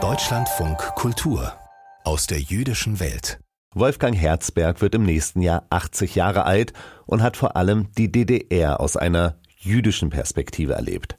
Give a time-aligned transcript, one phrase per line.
[0.00, 1.52] Deutschlandfunk Kultur
[2.04, 3.40] aus der jüdischen Welt.
[3.74, 6.72] Wolfgang Herzberg wird im nächsten Jahr 80 Jahre alt
[7.06, 11.16] und hat vor allem die DDR aus einer jüdischen Perspektive erlebt.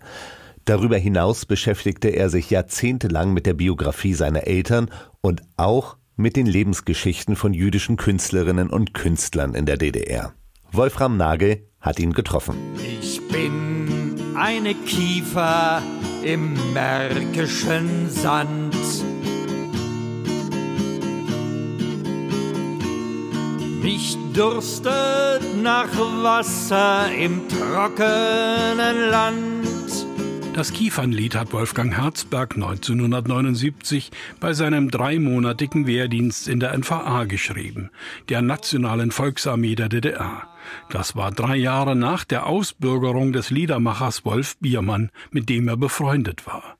[0.63, 4.89] Darüber hinaus beschäftigte er sich jahrzehntelang mit der Biografie seiner Eltern
[5.19, 10.31] und auch mit den Lebensgeschichten von jüdischen Künstlerinnen und Künstlern in der DDR.
[10.71, 12.55] Wolfram Nagel hat ihn getroffen.
[13.01, 13.98] Ich bin
[14.39, 15.83] eine Kiefer
[16.23, 18.75] im märkischen Sand.
[23.83, 25.89] Mich durstet nach
[26.23, 30.05] Wasser im trockenen Land.
[30.53, 37.91] Das Kiefernlied hat Wolfgang Herzberg 1979 bei seinem dreimonatigen Wehrdienst in der NVA geschrieben,
[38.29, 40.47] der Nationalen Volksarmee der DDR.
[40.89, 46.47] Das war drei Jahre nach der Ausbürgerung des Liedermachers Wolf Biermann, mit dem er befreundet
[46.47, 46.79] war.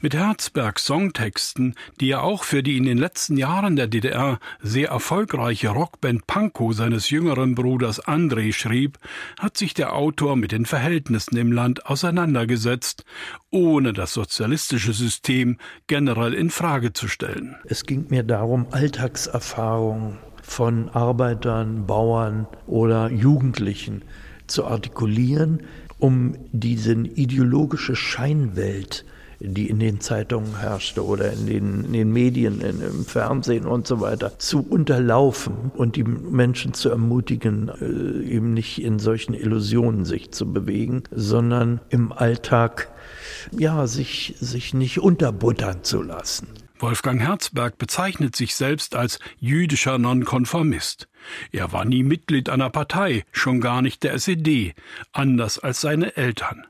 [0.00, 4.88] Mit Herzbergs Songtexten, die er auch für die in den letzten Jahren der DDR sehr
[4.88, 8.98] erfolgreiche Rockband Pankow seines jüngeren Bruders André schrieb,
[9.38, 13.04] hat sich der Autor mit den Verhältnissen im Land auseinandergesetzt,
[13.50, 17.56] ohne das sozialistische System generell in Frage zu stellen.
[17.64, 24.02] Es ging mir darum, Alltagserfahrungen von Arbeitern, Bauern oder Jugendlichen
[24.46, 25.62] zu artikulieren,
[25.98, 29.04] um diese ideologische Scheinwelt
[29.40, 33.86] die in den Zeitungen herrschte oder in den, in den Medien, in, im Fernsehen und
[33.86, 40.04] so weiter, zu unterlaufen und die Menschen zu ermutigen, äh, eben nicht in solchen Illusionen
[40.04, 42.88] sich zu bewegen, sondern im Alltag
[43.50, 46.46] ja, sich, sich nicht unterbuttern zu lassen.
[46.78, 51.08] Wolfgang Herzberg bezeichnet sich selbst als jüdischer Nonkonformist.
[51.52, 54.74] Er war nie Mitglied einer Partei, schon gar nicht der SED,
[55.12, 56.66] anders als seine Eltern.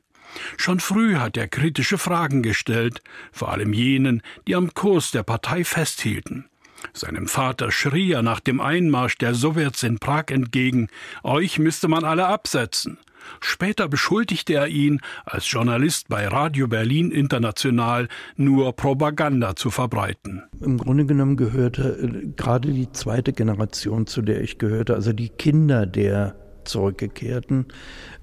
[0.56, 3.02] Schon früh hat er kritische Fragen gestellt,
[3.32, 6.48] vor allem jenen, die am Kurs der Partei festhielten.
[6.92, 10.88] Seinem Vater schrie er nach dem Einmarsch der Sowjets in Prag entgegen,
[11.22, 12.98] euch müsste man alle absetzen.
[13.40, 20.42] Später beschuldigte er ihn, als Journalist bei Radio Berlin International nur Propaganda zu verbreiten.
[20.60, 25.28] Im Grunde genommen gehörte äh, gerade die zweite Generation, zu der ich gehörte, also die
[25.28, 27.66] Kinder der Zurückgekehrten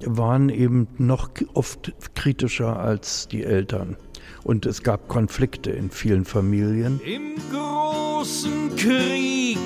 [0.03, 3.97] waren eben noch oft kritischer als die Eltern.
[4.43, 6.99] Und es gab Konflikte in vielen Familien.
[7.05, 9.59] Im großen Krieg,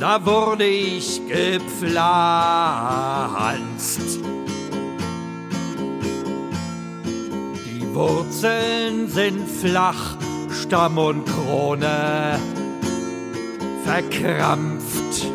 [0.00, 2.00] da wurde ich gepflanzt.
[8.00, 10.16] Wurzeln sind flach,
[10.62, 12.40] Stamm und Krone
[13.84, 15.26] verkrampft.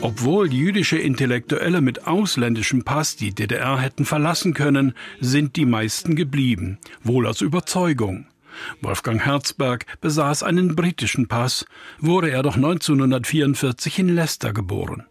[0.00, 6.78] Obwohl jüdische Intellektuelle mit ausländischem Pass die DDR hätten verlassen können, sind die meisten geblieben,
[7.04, 8.26] wohl aus Überzeugung.
[8.80, 11.64] Wolfgang Herzberg besaß einen britischen Pass,
[12.00, 15.04] wurde er doch 1944 in Leicester geboren.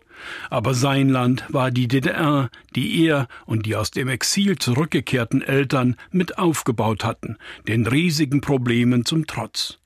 [0.50, 5.96] Aber sein Land war die DDR, die er und die aus dem Exil zurückgekehrten Eltern
[6.12, 7.38] mit aufgebaut hatten,
[7.68, 9.80] den riesigen Problemen zum Trotz.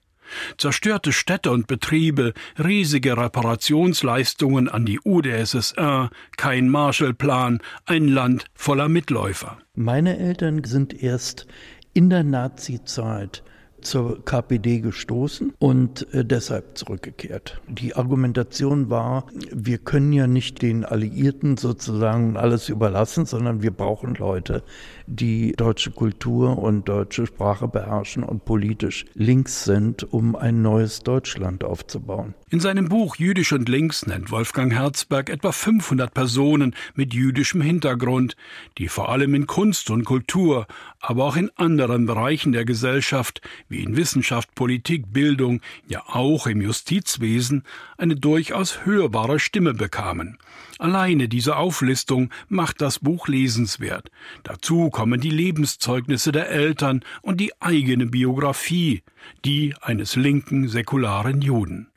[0.58, 9.58] Zerstörte Städte und Betriebe, riesige Reparationsleistungen an die UdSSR, kein Marshallplan, ein Land voller Mitläufer.
[9.76, 11.48] Meine Eltern sind erst
[11.94, 13.44] in der Nazizeit
[13.82, 17.62] zur KPD gestoßen und äh, deshalb zurückgekehrt.
[17.68, 24.16] Die Argumentation war, wir können ja nicht den Alliierten sozusagen alles überlassen, sondern wir brauchen
[24.16, 24.64] Leute,
[25.10, 31.64] die deutsche Kultur und deutsche Sprache beherrschen und politisch links sind, um ein neues Deutschland
[31.64, 32.36] aufzubauen.
[32.52, 38.36] In seinem Buch Jüdisch und Links nennt Wolfgang Herzberg etwa 500 Personen mit jüdischem Hintergrund,
[38.78, 40.68] die vor allem in Kunst und Kultur,
[41.00, 46.62] aber auch in anderen Bereichen der Gesellschaft wie in Wissenschaft, Politik, Bildung, ja auch im
[46.62, 47.64] Justizwesen
[47.98, 50.38] eine durchaus hörbare Stimme bekamen.
[50.80, 54.10] Alleine diese Auflistung macht das Buch lesenswert.
[54.44, 59.02] Dazu kommen die Lebenszeugnisse der Eltern und die eigene Biografie,
[59.46, 61.88] die eines linken säkularen Juden.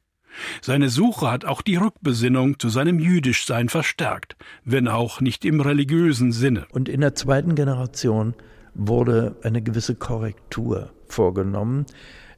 [0.60, 6.30] Seine Suche hat auch die Rückbesinnung zu seinem Jüdischsein verstärkt, wenn auch nicht im religiösen
[6.30, 6.66] Sinne.
[6.70, 8.34] Und in der zweiten Generation
[8.72, 11.86] wurde eine gewisse Korrektur vorgenommen,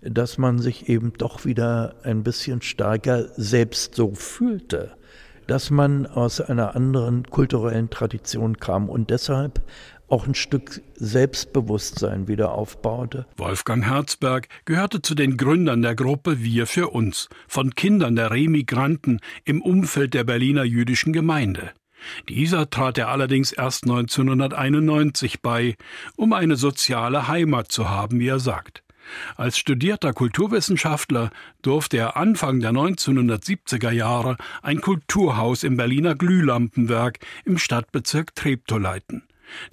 [0.01, 4.97] dass man sich eben doch wieder ein bisschen stärker selbst so fühlte
[5.47, 9.63] dass man aus einer anderen kulturellen Tradition kam und deshalb
[10.09, 13.27] auch ein Stück Selbstbewusstsein wieder aufbaute.
[13.37, 19.21] Wolfgang Herzberg gehörte zu den Gründern der Gruppe Wir für uns, von Kindern der Remigranten
[19.45, 21.73] im Umfeld der Berliner jüdischen Gemeinde.
[22.29, 25.77] Dieser trat er allerdings erst 1991 bei,
[26.17, 28.83] um eine soziale Heimat zu haben, wie er sagt.
[29.37, 31.31] Als studierter Kulturwissenschaftler
[31.63, 39.23] durfte er Anfang der 1970er Jahre ein Kulturhaus im Berliner Glühlampenwerk im Stadtbezirk Treptow leiten.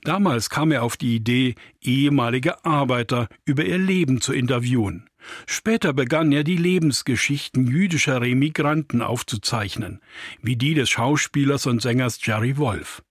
[0.04, 5.10] Damals kam er auf die Idee, ehemalige Arbeiter über ihr Leben zu interviewen.
[5.46, 10.00] Später begann er die Lebensgeschichten jüdischer Remigranten aufzuzeichnen,
[10.42, 13.04] wie die des Schauspielers und Sängers Jerry Wolf.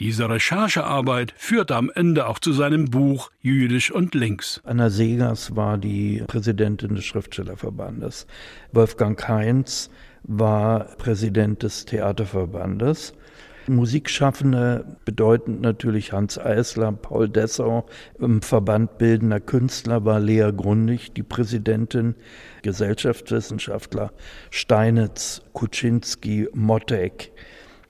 [0.00, 4.60] Diese Recherchearbeit führte am Ende auch zu seinem Buch Jüdisch und Links.
[4.64, 8.26] Anna Segers war die Präsidentin des Schriftstellerverbandes.
[8.72, 9.90] Wolfgang Heinz
[10.22, 13.14] war Präsident des Theaterverbandes.
[13.68, 17.86] Musikschaffende bedeutend natürlich Hans Eisler, Paul Dessau.
[18.18, 22.14] Im Verband Bildender Künstler war Lea Grundig die Präsidentin,
[22.62, 24.12] Gesellschaftswissenschaftler
[24.50, 27.32] Steinitz, Kuczynski, Mottek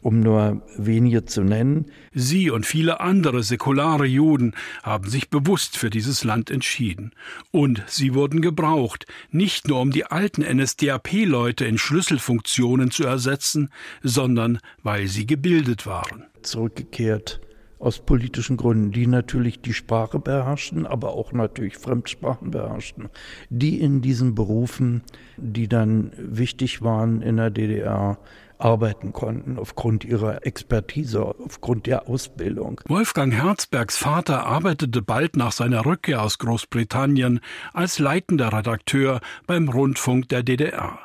[0.06, 1.87] um nur wenige zu nennen.
[2.14, 4.55] Sie und viele andere säkulare Juden
[4.85, 7.11] haben sich bewusst für dieses Land entschieden.
[7.50, 13.70] Und sie wurden gebraucht, nicht nur um die alten NSDAP-Leute in Schlüsselfunktionen zu ersetzen,
[14.00, 16.26] sondern weil sie gebildet waren.
[16.41, 17.41] Zurückgekehrt
[17.78, 23.08] aus politischen Gründen, die natürlich die Sprache beherrschten, aber auch natürlich Fremdsprachen beherrschten,
[23.50, 25.02] die in diesen Berufen,
[25.37, 28.19] die dann wichtig waren in der DDR,
[28.58, 32.81] arbeiten konnten aufgrund ihrer Expertise, aufgrund der Ausbildung.
[32.87, 37.40] Wolfgang Herzbergs Vater arbeitete bald nach seiner Rückkehr aus Großbritannien
[37.75, 41.00] als leitender Redakteur beim Rundfunk der DDR.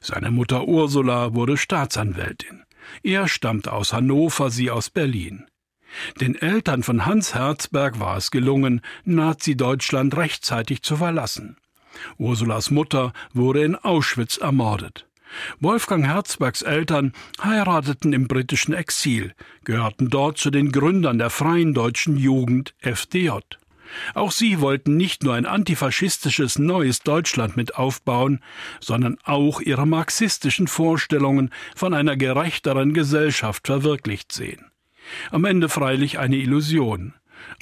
[0.00, 2.62] Seine Mutter Ursula wurde Staatsanwältin.
[3.02, 5.46] Er stammte aus Hannover, sie aus Berlin.
[6.20, 11.56] Den Eltern von Hans Herzberg war es gelungen, Nazi-Deutschland rechtzeitig zu verlassen.
[12.18, 15.06] Ursulas Mutter wurde in Auschwitz ermordet.
[15.60, 17.12] Wolfgang Herzbergs Eltern
[17.42, 19.32] heirateten im britischen Exil,
[19.64, 23.30] gehörten dort zu den Gründern der Freien Deutschen Jugend FDJ.
[24.14, 28.40] Auch sie wollten nicht nur ein antifaschistisches neues Deutschland mit aufbauen,
[28.80, 34.71] sondern auch ihre marxistischen Vorstellungen von einer gerechteren Gesellschaft verwirklicht sehen.
[35.30, 37.14] Am Ende freilich eine Illusion.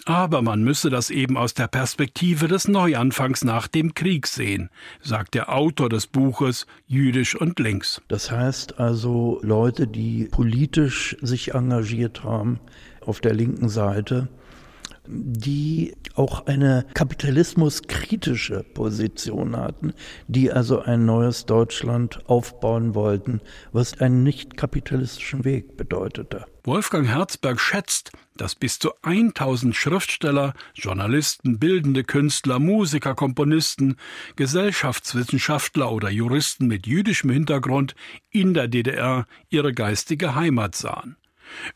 [0.04, 4.70] Aber man müsse das eben aus der Perspektive des Neuanfangs nach dem Krieg sehen,
[5.00, 8.02] sagt der Autor des Buches Jüdisch und Links.
[8.08, 12.60] Das heißt also Leute, die politisch sich engagiert haben
[13.00, 14.28] auf der linken Seite,
[15.06, 19.94] die auch eine kapitalismuskritische Position hatten,
[20.29, 23.41] die also ein neues Deutschland aufbauen wollten,
[23.73, 26.44] was einen nicht kapitalistischen Weg bedeutete.
[26.64, 33.96] Wolfgang Herzberg schätzt, dass bis zu 1000 Schriftsteller, Journalisten, bildende Künstler, Musiker, Komponisten,
[34.37, 37.94] Gesellschaftswissenschaftler oder Juristen mit jüdischem Hintergrund
[38.31, 41.17] in der DDR ihre geistige Heimat sahen.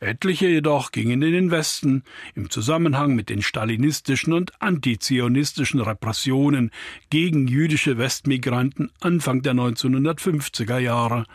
[0.01, 2.03] Etliche jedoch gingen in den Westen
[2.35, 6.71] im Zusammenhang mit den stalinistischen und antizionistischen Repressionen
[7.11, 11.27] gegen jüdische Westmigranten Anfang der 1950er Jahre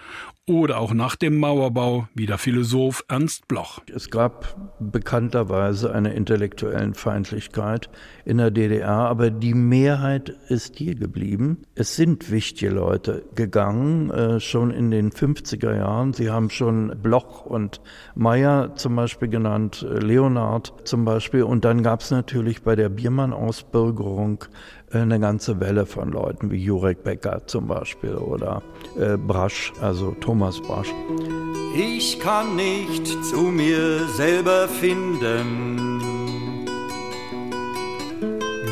[0.49, 3.81] oder auch nach dem Mauerbau, wie der Philosoph Ernst Bloch.
[3.93, 7.89] Es gab bekannterweise eine intellektuellen Feindlichkeit
[8.25, 11.59] in der DDR, aber die Mehrheit ist hier geblieben.
[11.75, 16.13] Es sind wichtige Leute gegangen, äh, schon in den 50er Jahren.
[16.13, 17.79] Sie haben schon Bloch und
[18.15, 21.43] Meyer zum Beispiel genannt, äh, Leonard zum Beispiel.
[21.43, 24.45] Und dann gab es natürlich bei der Biermann-Ausbürgerung
[24.91, 28.63] eine ganze Welle von Leuten wie Jurek Becker zum Beispiel oder
[28.99, 30.94] äh, Brasch, also Thomas Brasch.
[31.75, 35.97] Ich kann nicht zu mir selber finden.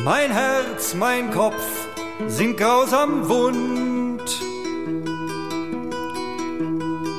[0.03, 1.87] Mein Herz, mein Kopf
[2.27, 4.41] sind grausam wund.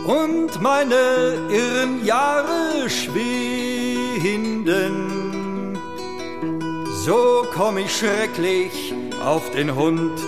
[0.06, 3.88] Und meine irren Jahre schwinden
[7.08, 8.92] so komm ich schrecklich
[9.50, 10.18] den Hund.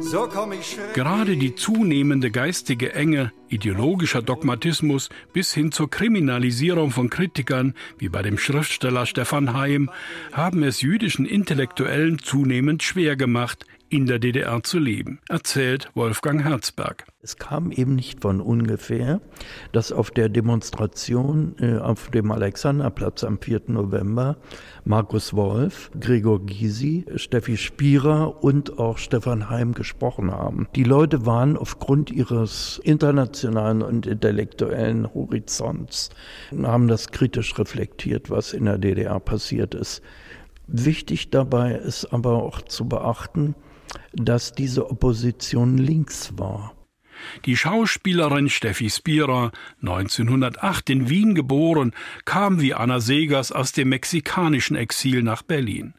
[0.00, 0.94] So komm ich schrecklich.
[0.94, 8.22] Gerade die zunehmende geistige Enge, ideologischer Dogmatismus bis hin zur Kriminalisierung von Kritikern, wie bei
[8.22, 9.90] dem Schriftsteller Stefan Heim,
[10.32, 17.04] haben es jüdischen Intellektuellen zunehmend schwer gemacht, in der DDR zu leben, erzählt Wolfgang Herzberg.
[17.20, 19.20] Es kam eben nicht von ungefähr,
[19.72, 23.64] dass auf der Demonstration äh, auf dem Alexanderplatz am 4.
[23.66, 24.38] November
[24.86, 30.68] Markus Wolf, Gregor Gysi, Steffi Spierer und auch Stefan Heim gesprochen haben.
[30.74, 36.08] Die Leute waren aufgrund ihres internationalen und intellektuellen Horizonts,
[36.62, 40.00] haben das kritisch reflektiert, was in der DDR passiert ist.
[40.66, 43.54] Wichtig dabei ist aber auch zu beachten,
[44.12, 46.74] dass diese Opposition links war.
[47.44, 51.92] Die Schauspielerin Steffi Spira, 1908 in Wien geboren,
[52.24, 55.94] kam wie Anna Segers aus dem mexikanischen Exil nach Berlin.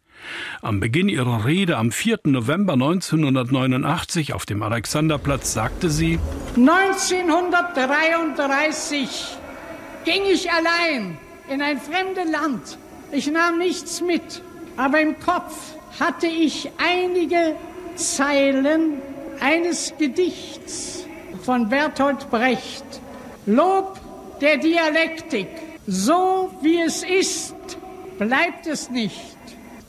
[0.61, 2.19] Am Beginn ihrer Rede am 4.
[2.25, 6.19] November 1989 auf dem Alexanderplatz sagte sie
[6.55, 9.37] 1933
[10.05, 11.17] ging ich allein
[11.49, 12.77] in ein fremdes Land.
[13.11, 14.41] Ich nahm nichts mit,
[14.77, 17.57] aber im Kopf hatte ich einige
[17.95, 19.01] Zeilen
[19.39, 21.05] eines Gedichts
[21.43, 22.85] von Bertolt Brecht.
[23.45, 23.99] Lob
[24.41, 25.47] der Dialektik.
[25.85, 27.55] So wie es ist,
[28.17, 29.37] bleibt es nicht.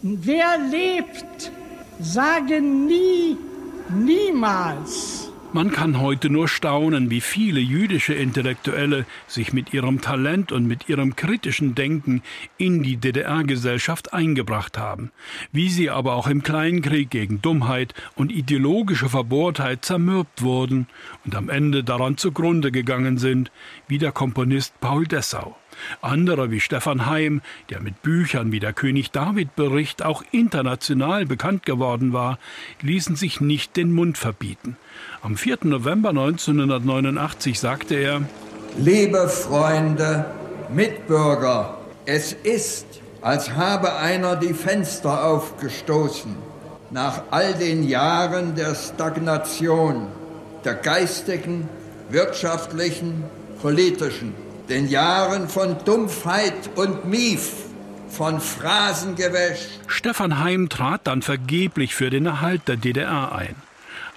[0.02, 1.52] Wer lebt,
[2.00, 3.36] sage nie,
[3.88, 5.23] niemals.
[5.54, 10.88] Man kann heute nur staunen, wie viele jüdische Intellektuelle sich mit ihrem Talent und mit
[10.88, 12.24] ihrem kritischen Denken
[12.58, 15.12] in die DDR-Gesellschaft eingebracht haben,
[15.52, 20.88] wie sie aber auch im Kleinkrieg gegen Dummheit und ideologische Verbohrtheit zermürbt wurden
[21.24, 23.52] und am Ende daran zugrunde gegangen sind,
[23.86, 25.56] wie der Komponist Paul Dessau.
[26.00, 31.66] Andere wie Stefan Heim, der mit Büchern wie der König David Bericht auch international bekannt
[31.66, 32.38] geworden war,
[32.82, 34.76] ließen sich nicht den Mund verbieten.
[35.22, 35.58] Am 4.
[35.64, 38.22] November 1989 sagte er
[38.78, 40.26] Liebe Freunde,
[40.68, 42.86] Mitbürger, es ist,
[43.20, 46.34] als habe einer die Fenster aufgestoßen.
[46.90, 50.08] Nach all den Jahren der Stagnation,
[50.64, 51.68] der geistigen,
[52.10, 53.24] wirtschaftlichen,
[53.62, 54.34] politischen
[54.68, 57.52] den Jahren von Dumpfheit und Mief,
[58.08, 59.68] von Phrasengewäsch.
[59.86, 63.56] Stefan Heim trat dann vergeblich für den Erhalt der DDR ein.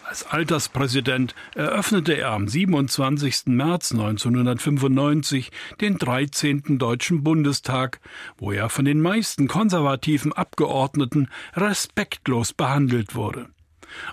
[0.08, 3.48] Als Alterspräsident eröffnete er am 27.
[3.48, 5.52] März 1995
[5.82, 6.78] den 13.
[6.78, 8.00] Deutschen Bundestag,
[8.38, 13.50] wo er von den meisten konservativen Abgeordneten respektlos behandelt wurde.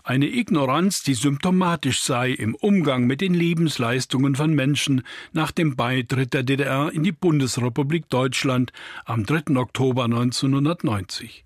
[0.03, 5.03] Eine Ignoranz, die symptomatisch sei im Umgang mit den Lebensleistungen von Menschen
[5.33, 8.73] nach dem Beitritt der DDR in die Bundesrepublik Deutschland
[9.05, 9.57] am 3.
[9.57, 11.45] Oktober 1990.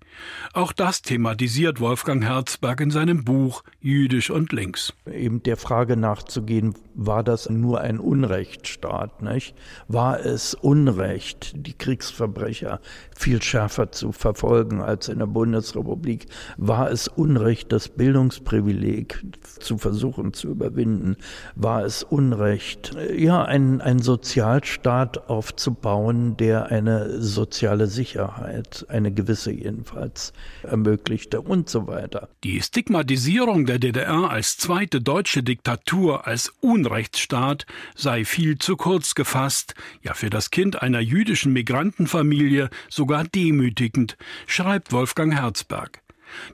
[0.53, 4.93] Auch das thematisiert Wolfgang Herzberg in seinem Buch Jüdisch und Links.
[5.09, 9.21] Eben der Frage nachzugehen, war das nur ein Unrechtsstaat?
[9.21, 9.55] Nicht?
[9.87, 12.81] War es Unrecht, die Kriegsverbrecher
[13.15, 16.27] viel schärfer zu verfolgen als in der Bundesrepublik?
[16.57, 17.87] War es Unrecht, das
[18.19, 19.23] Bildungsprivileg
[19.59, 21.15] zu versuchen zu überwinden?
[21.55, 30.33] War es Unrecht, ja, einen, einen Sozialstaat aufzubauen, der eine soziale Sicherheit, eine gewisse jedenfalls,
[30.63, 32.27] ermöglichte und so weiter.
[32.43, 39.75] Die Stigmatisierung der DDR als zweite deutsche Diktatur, als Unrechtsstaat sei viel zu kurz gefasst,
[40.01, 46.01] ja für das Kind einer jüdischen Migrantenfamilie sogar demütigend, schreibt Wolfgang Herzberg.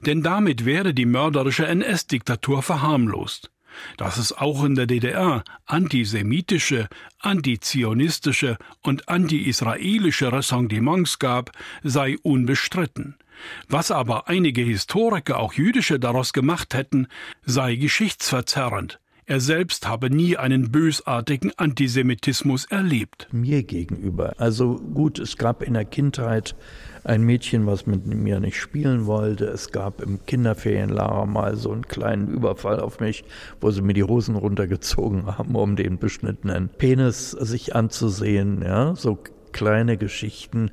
[0.02, 3.50] Denn damit werde die mörderische NS-Diktatur verharmlost.
[3.98, 6.88] Dass es auch in der DDR antisemitische,
[7.20, 11.52] antizionistische und anti-israelische Ressentiments gab,
[11.82, 13.16] sei unbestritten.
[13.68, 17.08] Was aber einige Historiker, auch jüdische, daraus gemacht hätten,
[17.44, 18.98] sei geschichtsverzerrend.
[19.28, 23.26] Er selbst habe nie einen bösartigen Antisemitismus erlebt.
[23.32, 24.34] Mir gegenüber.
[24.38, 26.54] Also gut, es gab in der Kindheit
[27.02, 29.46] ein Mädchen, was mit mir nicht spielen wollte.
[29.46, 33.24] Es gab im Kinderferienlager mal so einen kleinen Überfall auf mich,
[33.60, 38.62] wo sie mir die Hosen runtergezogen haben, um den beschnittenen Penis sich anzusehen.
[38.62, 39.18] Ja, so
[39.50, 40.70] kleine Geschichten.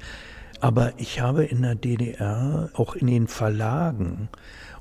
[0.59, 4.29] Aber ich habe in der DDR auch in den Verlagen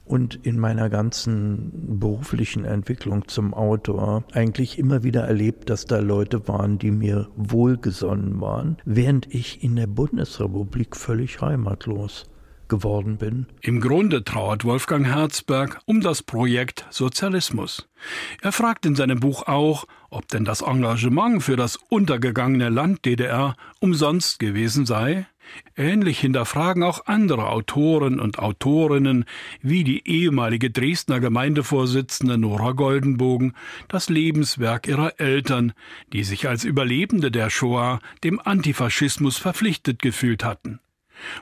[0.05, 6.49] und in meiner ganzen beruflichen Entwicklung zum Autor eigentlich immer wieder erlebt, dass da Leute
[6.49, 12.27] waren, die mir wohlgesonnen waren, während ich in der Bundesrepublik völlig heimatlos
[12.73, 13.47] geworden bin.
[13.61, 17.87] Im Grunde trauert Wolfgang Herzberg um das Projekt Sozialismus.
[18.41, 23.57] Er fragt in seinem Buch auch, ob denn das Engagement für das untergegangene Land DDR
[23.81, 25.27] umsonst gewesen sei.
[25.77, 29.25] Ähnlich hinterfragen auch andere Autoren und Autorinnen
[29.61, 33.55] wie die ehemalige Dresdner Gemeindevorsitzende Nora Goldenbogen
[33.89, 35.73] das Lebenswerk ihrer Eltern,
[36.13, 40.81] die sich als Überlebende der Shoah dem Antifaschismus verpflichtet gefühlt hatten.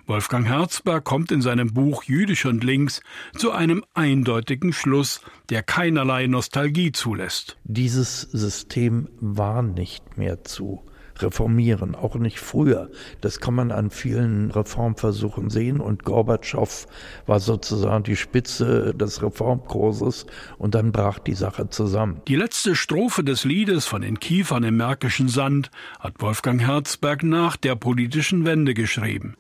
[0.07, 3.01] Wolfgang Herzberg kommt in seinem Buch Jüdisch und Links
[3.37, 7.59] zu einem eindeutigen Schluss, der keinerlei Nostalgie zulässt.
[7.65, 10.85] Dieses System war nicht mehr zu
[11.23, 12.91] reformieren, auch nicht früher.
[13.21, 16.87] Das kann man an vielen Reformversuchen sehen und Gorbatschow
[17.27, 20.27] war sozusagen die Spitze des Reformkurses
[20.59, 22.21] und dann brach die Sache zusammen.
[22.29, 27.57] Die letzte Strophe des Liedes von den Kiefern im Märkischen Sand hat Wolfgang Herzberg nach
[27.57, 29.37] der politischen Wende geschrieben.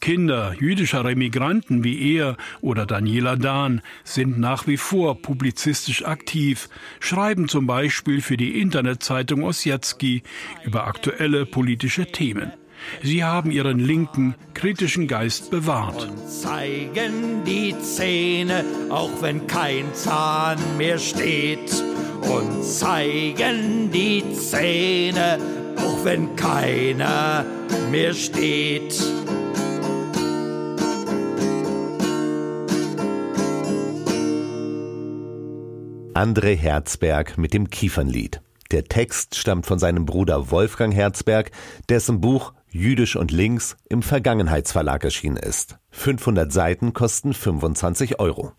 [0.00, 6.68] Kinder jüdischer Remigranten wie er oder Daniela Dahn sind nach wie vor publizistisch aktiv,
[7.00, 10.22] schreiben zum Beispiel für die Internetzeitung Ossietzky
[10.64, 10.86] über
[11.24, 12.52] aktuelle politische Themen.
[13.02, 16.06] Sie haben ihren linken, kritischen Geist bewahrt.
[16.06, 21.82] Und zeigen die Zähne, auch wenn kein Zahn mehr steht.
[22.30, 25.38] Und zeigen die Zähne,
[25.78, 27.46] auch wenn keiner
[27.90, 28.94] mehr steht.
[36.12, 38.42] André Herzberg mit dem Kiefernlied.
[38.74, 41.52] Der Text stammt von seinem Bruder Wolfgang Herzberg,
[41.88, 45.78] dessen Buch Jüdisch und Links im Vergangenheitsverlag erschienen ist.
[45.90, 48.50] 500 Seiten kosten 25 Euro.